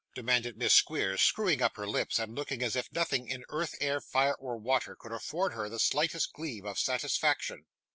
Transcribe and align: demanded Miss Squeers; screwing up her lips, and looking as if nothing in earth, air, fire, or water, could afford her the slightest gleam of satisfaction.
demanded 0.15 0.57
Miss 0.57 0.73
Squeers; 0.73 1.21
screwing 1.21 1.61
up 1.61 1.77
her 1.77 1.85
lips, 1.87 2.17
and 2.17 2.33
looking 2.33 2.63
as 2.63 2.75
if 2.75 2.91
nothing 2.91 3.27
in 3.27 3.43
earth, 3.49 3.75
air, 3.79 4.01
fire, 4.01 4.33
or 4.33 4.57
water, 4.57 4.95
could 4.95 5.11
afford 5.11 5.53
her 5.53 5.69
the 5.69 5.77
slightest 5.77 6.33
gleam 6.33 6.65
of 6.65 6.79
satisfaction. 6.79 7.67